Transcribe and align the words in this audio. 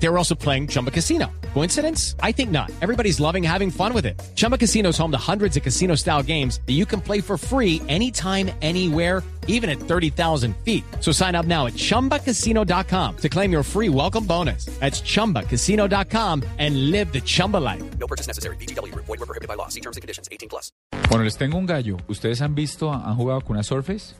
They 0.00 0.08
were 0.08 0.18
also 0.18 0.34
playing 0.34 0.68
Chumba 0.68 0.90
Casino. 0.90 1.26
Coincidence? 1.54 2.14
I 2.22 2.32
think 2.32 2.50
not. 2.50 2.70
Everybody's 2.80 3.18
loving 3.18 3.42
having 3.42 3.70
fun 3.70 3.92
with 3.92 4.06
it. 4.06 4.20
Chumba 4.36 4.56
Casino 4.56 4.90
is 4.90 4.98
home 4.98 5.10
to 5.10 5.18
hundreds 5.18 5.56
of 5.56 5.62
casino 5.62 5.96
style 5.96 6.22
games 6.22 6.60
that 6.66 6.74
you 6.74 6.86
can 6.86 7.00
play 7.00 7.20
for 7.20 7.36
free 7.36 7.82
anytime, 7.88 8.50
anywhere, 8.62 9.24
even 9.48 9.68
at 9.68 9.78
30,000 9.80 10.54
feet. 10.64 10.84
So 11.00 11.10
sign 11.10 11.34
up 11.34 11.46
now 11.46 11.66
at 11.66 11.72
chumbacasino.com 11.72 13.16
to 13.16 13.28
claim 13.28 13.50
your 13.50 13.64
free 13.64 13.88
welcome 13.88 14.24
bonus. 14.24 14.66
That's 14.78 15.00
chumbacasino.com 15.00 16.44
and 16.58 16.90
live 16.92 17.12
the 17.12 17.20
Chumba 17.20 17.56
life. 17.56 17.82
No 17.98 18.06
purchase 18.06 18.28
necessary. 18.28 18.56
BGW. 18.56 18.94
Void 18.94 19.08
were 19.08 19.26
prohibited 19.26 19.48
by 19.48 19.54
law. 19.54 19.68
See 19.68 19.80
terms 19.80 19.96
and 19.96 20.02
conditions. 20.02 20.28
18 20.30 20.48
plus. 20.48 20.70
Bueno, 21.08 21.24
les 21.24 21.36
tengo 21.36 21.56
un 21.58 21.66
gallo. 21.66 21.96
¿Ustedes 22.06 22.40
han 22.40 22.54
visto, 22.54 22.92
han 22.92 23.16
jugado 23.16 23.40
con 23.40 23.56
una 23.56 23.62
Surface? 23.62 24.14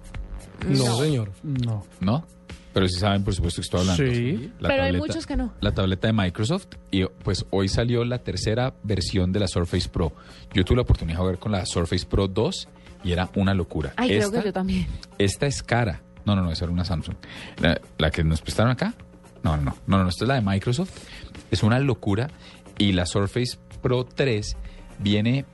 No, 0.67 0.99
señor. 0.99 1.31
No. 1.43 1.85
¿No? 2.01 2.25
Pero 2.73 2.87
sí 2.89 2.99
saben, 3.01 3.25
por 3.25 3.35
supuesto, 3.35 3.61
que 3.61 3.65
estoy 3.65 3.81
hablando. 3.81 4.05
Sí. 4.05 4.53
La 4.61 4.69
Pero 4.69 4.83
hay 4.85 4.93
muchos 4.97 5.27
que 5.27 5.37
no. 5.37 5.53
La 5.61 5.73
tableta 5.73 6.07
de 6.07 6.13
Microsoft. 6.13 6.67
Y 6.91 7.05
pues 7.05 7.45
hoy 7.51 7.69
salió 7.69 8.05
la 8.05 8.19
tercera 8.19 8.75
versión 8.83 9.33
de 9.33 9.41
la 9.41 9.49
Surface 9.49 9.89
Pro. 9.89 10.13
Yo 10.53 10.65
tuve 10.65 10.77
la 10.77 10.83
oportunidad 10.83 11.17
de 11.17 11.21
jugar 11.23 11.39
con 11.39 11.53
la 11.53 11.65
Surface 11.67 12.07
Pro 12.07 12.29
2 12.29 12.69
y 13.05 13.13
era 13.13 13.31
una 13.37 13.55
locura. 13.55 13.95
Ay, 13.97 14.09
creo 14.11 14.21
Esta- 14.23 14.41
que 14.41 14.47
yo 14.49 14.53
también. 14.53 14.87
Esta 15.19 15.47
es 15.47 15.63
cara. 15.63 16.03
No, 16.25 16.37
no, 16.37 16.43
no, 16.43 16.53
esa 16.53 16.67
era 16.67 16.73
una 16.73 16.85
Samsung. 16.85 17.17
La, 17.61 17.81
la 17.97 18.11
que 18.11 18.23
nos 18.23 18.43
prestaron 18.43 18.71
acá. 18.73 18.95
No, 19.43 19.57
no, 19.57 19.63
no, 19.63 19.77
no, 19.87 20.03
no, 20.05 20.09
esta 20.11 20.25
es 20.25 20.29
la 20.29 20.35
de 20.35 20.43
Microsoft. 20.43 20.91
Es 21.51 21.63
una 21.63 21.79
locura. 21.79 22.29
Y 22.77 22.93
la 22.93 23.07
Surface 23.07 23.59
Pro 23.83 24.05
3 24.05 24.57
viene, 24.99 25.47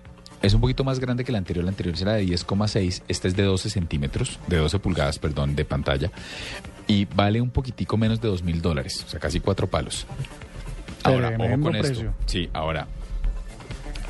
es 0.42 0.54
un 0.54 0.60
poquito 0.60 0.84
más 0.84 1.00
grande 1.00 1.24
que 1.24 1.32
la 1.32 1.38
anterior. 1.38 1.64
La 1.64 1.70
anterior 1.70 1.94
era 2.00 2.14
de 2.14 2.24
10,6. 2.24 3.02
Esta 3.08 3.28
es 3.28 3.36
de 3.36 3.42
12 3.42 3.70
centímetros, 3.70 4.38
de 4.46 4.58
12 4.58 4.78
pulgadas, 4.78 5.18
perdón, 5.18 5.56
de 5.56 5.64
pantalla. 5.64 6.10
Y 6.86 7.06
vale 7.06 7.40
un 7.40 7.50
poquitico 7.50 7.96
menos 7.96 8.20
de 8.20 8.28
2 8.28 8.42
mil 8.42 8.60
dólares, 8.60 9.04
o 9.06 9.08
sea, 9.08 9.18
casi 9.18 9.40
cuatro 9.40 9.66
palos. 9.66 10.06
Ahora, 11.02 11.28
ojo 11.38 11.60
con 11.60 11.76
esto. 11.76 11.88
precio. 11.88 12.14
Sí, 12.26 12.48
ahora, 12.52 12.86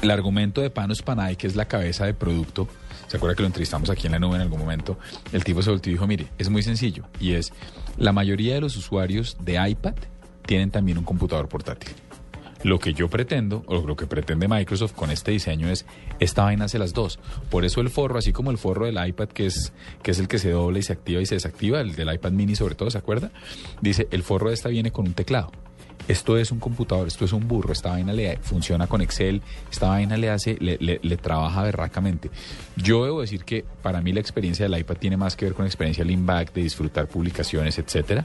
el 0.03 0.11
argumento 0.11 0.61
de 0.61 0.71
Panos 0.71 1.03
Panay, 1.03 1.37
que 1.37 1.47
es 1.47 1.57
la 1.57 1.67
cabeza 1.67 2.05
de 2.05 2.15
producto, 2.15 2.69
¿se 3.09 3.17
acuerda 3.17 3.35
que 3.35 3.43
lo 3.43 3.47
entrevistamos 3.47 3.91
aquí 3.91 4.07
en 4.07 4.13
la 4.13 4.19
nube 4.19 4.37
en 4.37 4.43
algún 4.43 4.61
momento? 4.61 4.99
El 5.33 5.45
tipo 5.45 5.63
se 5.63 5.71
volteó 5.71 5.91
y 5.91 5.95
dijo, 5.95 6.07
mire, 6.07 6.29
es 6.39 6.51
muy 6.51 6.63
sencillo, 6.63 7.05
y 7.21 7.33
es, 7.33 7.53
la 7.97 8.13
mayoría 8.13 8.55
de 8.55 8.61
los 8.61 8.77
usuarios 8.77 9.37
de 9.41 9.69
iPad 9.69 9.95
tienen 10.47 10.71
también 10.71 10.99
un 10.99 11.05
computador 11.05 11.49
portátil. 11.49 11.91
Lo 12.65 12.79
que 12.81 12.95
yo 12.95 13.09
pretendo, 13.09 13.63
o 13.67 13.87
lo 13.87 13.95
que 13.95 14.07
pretende 14.07 14.49
Microsoft 14.49 14.95
con 14.95 15.11
este 15.11 15.31
diseño 15.31 15.69
es, 15.69 15.85
esta 16.19 16.43
vaina 16.45 16.65
hace 16.65 16.79
las 16.79 16.93
dos. 16.95 17.19
Por 17.51 17.65
eso 17.65 17.81
el 17.81 17.91
forro, 17.91 18.19
así 18.19 18.33
como 18.33 18.51
el 18.51 18.59
forro 18.59 18.87
del 18.87 19.07
iPad, 19.07 19.29
que 19.29 19.47
es, 19.47 19.73
que 20.03 20.11
es 20.11 20.19
el 20.19 20.27
que 20.29 20.39
se 20.39 20.51
dobla 20.51 20.79
y 20.79 20.83
se 20.83 20.93
activa 20.95 21.21
y 21.21 21.27
se 21.27 21.35
desactiva, 21.37 21.81
el 21.81 21.95
del 21.95 22.13
iPad 22.13 22.33
mini 22.33 22.57
sobre 22.57 22.75
todo, 22.75 22.91
¿se 22.91 22.99
acuerda? 22.99 23.31
Dice, 23.81 24.09
el 24.11 24.23
forro 24.23 24.49
de 24.49 24.55
esta 24.55 24.71
viene 24.71 24.91
con 24.91 25.07
un 25.07 25.13
teclado. 25.15 25.53
Esto 26.07 26.37
es 26.37 26.51
un 26.51 26.59
computador, 26.59 27.07
esto 27.09 27.25
es 27.25 27.33
un 27.33 27.49
burro, 27.49 27.73
esta 27.73 27.91
vaina 27.91 28.13
le 28.13 28.37
funciona 28.39 28.87
con 28.87 29.01
Excel, 29.01 29.41
esta 29.71 29.89
vaina 29.89 30.19
le 30.19 30.29
hace, 30.29 30.59
le, 30.61 30.77
le- 30.79 31.17
trabaja 31.17 31.63
berracamente. 31.63 32.31
Yo 32.77 33.05
debo 33.05 33.23
decir 33.23 33.45
que 33.45 33.65
para 33.83 34.03
mí 34.03 34.13
la 34.13 34.21
experiencia 34.21 34.69
del 34.69 34.79
iPad 34.79 34.97
tiene 34.97 35.17
más 35.17 35.35
que 35.35 35.47
ver 35.47 35.55
con 35.55 35.65
la 35.65 35.69
experiencia 35.69 36.05
lean 36.05 36.27
back, 36.27 36.53
de 36.53 36.63
disfrutar 36.63 37.07
publicaciones, 37.09 37.79
etcétera. 37.79 38.23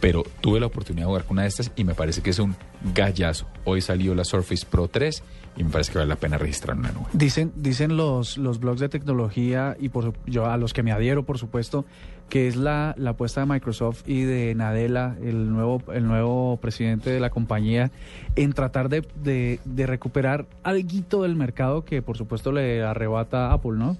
Pero 0.00 0.24
tuve 0.40 0.60
la 0.60 0.66
oportunidad 0.66 1.04
de 1.04 1.08
jugar 1.08 1.24
con 1.24 1.34
una 1.34 1.42
de 1.42 1.48
estas 1.48 1.70
y 1.76 1.84
me 1.84 1.94
parece 1.94 2.22
que 2.22 2.30
es 2.30 2.38
un 2.38 2.56
gallazo. 2.94 3.46
Hoy 3.64 3.80
salió 3.80 4.14
la 4.14 4.24
Surface 4.24 4.66
Pro 4.68 4.88
3 4.88 5.22
y 5.56 5.64
me 5.64 5.70
parece 5.70 5.92
que 5.92 5.98
vale 5.98 6.08
la 6.08 6.16
pena 6.16 6.38
registrar 6.38 6.76
una 6.76 6.90
nube. 6.92 7.06
Dicen, 7.12 7.52
dicen 7.56 7.96
los, 7.96 8.38
los 8.38 8.60
blogs 8.60 8.80
de 8.80 8.88
tecnología 8.88 9.76
y 9.78 9.90
por, 9.90 10.14
yo 10.26 10.46
a 10.46 10.56
los 10.56 10.72
que 10.72 10.82
me 10.82 10.92
adhiero, 10.92 11.24
por 11.24 11.38
supuesto, 11.38 11.84
que 12.30 12.48
es 12.48 12.56
la, 12.56 12.94
la 12.96 13.10
apuesta 13.10 13.40
de 13.40 13.46
Microsoft 13.46 14.08
y 14.08 14.22
de 14.22 14.54
Nadella, 14.54 15.16
el 15.22 15.52
nuevo, 15.52 15.82
el 15.92 16.06
nuevo 16.06 16.56
presidente 16.58 17.10
de 17.10 17.20
la 17.20 17.28
compañía, 17.30 17.90
en 18.36 18.52
tratar 18.52 18.88
de, 18.88 19.06
de, 19.16 19.86
recuperar 19.86 20.46
algo 20.62 21.22
del 21.22 21.36
mercado 21.36 21.84
que 21.84 22.00
por 22.00 22.16
supuesto 22.16 22.52
le 22.52 22.82
arrebata 22.82 23.52
Apple, 23.52 23.72
¿no? 23.74 23.96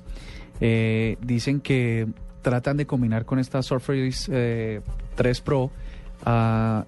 Eh, 0.61 1.17
dicen 1.21 1.61
que 1.61 2.07
tratan 2.43 2.77
de 2.77 2.87
combinar 2.87 3.25
con 3.25 3.39
esta 3.39 3.63
Surface 3.63 4.31
eh, 4.33 4.81
3 5.21 5.41
Pro 5.43 5.71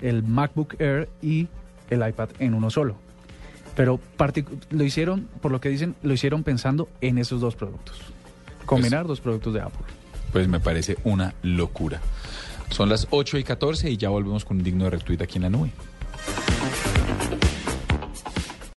el 0.00 0.22
MacBook 0.22 0.81
Air 0.81 1.10
y 1.20 1.48
el 1.91 2.09
iPad 2.09 2.31
en 2.38 2.54
uno 2.54 2.70
solo. 2.70 2.97
Pero 3.76 4.00
lo 4.70 4.84
hicieron, 4.84 5.28
por 5.43 5.53
lo 5.53 5.60
que 5.60 5.69
dicen, 5.69 5.97
lo 6.03 6.15
hicieron 6.15 6.42
pensando 6.42 6.88
en 7.03 7.19
esos 7.19 7.42
dos 7.42 7.56
productos. 7.56 8.00
Combinar 8.65 9.06
dos 9.06 9.21
productos 9.21 9.53
de 9.53 9.60
Apple. 9.60 9.84
Pues 10.32 10.48
me 10.48 10.60
parece 10.60 10.97
una 11.04 11.34
locura. 11.42 12.00
Son 12.71 12.88
las 12.88 13.06
8 13.10 13.37
y 13.37 13.44
14 13.44 13.91
y 13.91 13.98
ya 13.98 14.09
volvemos 14.09 14.47
con 14.47 14.56
un 14.56 14.62
digno 14.62 14.84
de 14.84 14.91
retweet 14.91 15.21
aquí 15.21 15.37
en 15.37 15.42
la 15.42 15.50
nube. 15.50 15.71